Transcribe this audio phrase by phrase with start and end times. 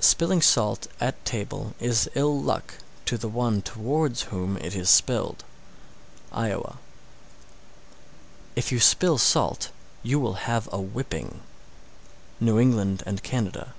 [0.00, 5.44] Spilling salt at table is ill luck to the one towards whom it is spilled.
[6.32, 6.78] Iowa.
[8.56, 8.56] 649.
[8.56, 9.70] If you spill salt,
[10.02, 11.42] you will have a whipping.
[12.42, 13.72] _New England and Canada.